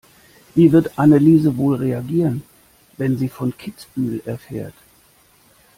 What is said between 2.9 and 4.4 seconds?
wenn sie von Kitzbühel